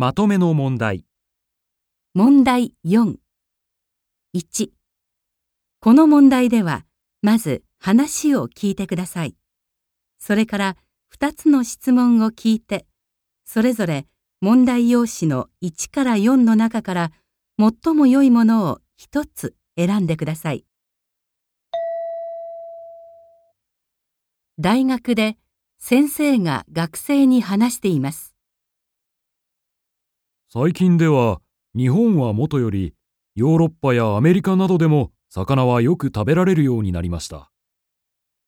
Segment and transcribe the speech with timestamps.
[0.00, 1.04] まとめの問題。
[2.14, 3.16] 問題4。
[4.34, 4.70] 1。
[5.78, 6.86] この問題では、
[7.20, 9.36] まず話を聞いてください。
[10.18, 10.76] それから
[11.14, 12.86] 2つの質問を聞いて、
[13.44, 14.06] それぞれ
[14.40, 17.12] 問題用紙の1から4の中から
[17.58, 20.64] 最も良いものを1つ選んでください。
[24.58, 25.36] 大学で
[25.78, 28.34] 先生が学生に話しています。
[30.52, 31.40] 最近では
[31.76, 32.92] 日本はもとより
[33.36, 37.52] ヨーロッパやアメリカなどでも魚はよく食べられるようになりました。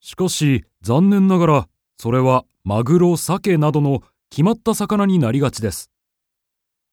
[0.00, 5.92] しかし残念ながらそれはマグロ、サケなどの決まった魚になりがちです。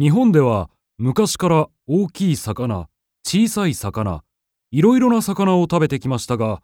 [0.00, 2.88] 日本では昔から大きい魚、
[3.26, 4.24] 小さい魚、
[4.70, 6.62] いろいろな魚を食べてきましたが、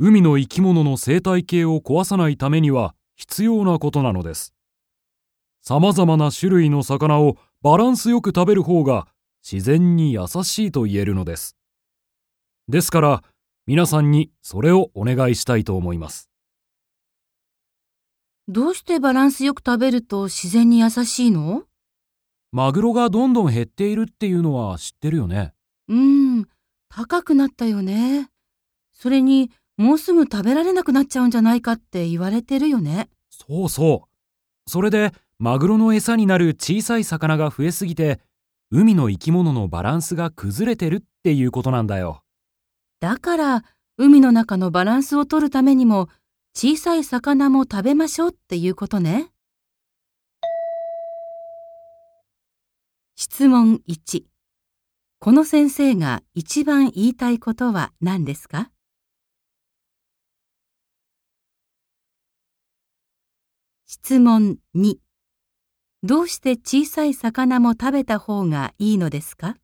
[0.00, 4.54] 海の生き物の生態系を壊さないためには必要なことなのです。
[5.62, 9.06] 様々な種類の魚をバランスよく食べる方が
[9.42, 11.56] 自然に優しいと言えるのです。
[12.68, 13.22] ですから
[13.66, 16.30] 皆さんにそれをお願いしたいと思います。
[18.48, 21.64] どうしてバランスよく食べると自然に優しいの？
[22.50, 25.52] マグロがどんどん減っているっていうのは知ってるよね。
[25.88, 26.48] うーん、
[26.88, 28.30] 高くなったよね。
[28.92, 33.08] それに、もうすぐ食べられなくなっちゃうんじゃないかって言われてるよね。
[33.30, 34.08] そうそ
[34.66, 34.70] う。
[34.70, 38.20] それでマグロの餌になる小さい魚が増えすぎて
[38.70, 42.22] 海の生き物のバランスが崩れてるっていうことなんだよ。
[43.00, 43.64] だから、
[43.96, 46.10] 海の中のバランスを取るためにも、
[46.54, 49.30] 小さい魚も食べましょうっていうことね。
[53.16, 54.24] 質問1。
[55.20, 58.70] この先生が一番言いたいことは何ですか？
[63.86, 64.96] 質問2。
[66.02, 69.56] どうして小さい魚も食べた方がいいのですか？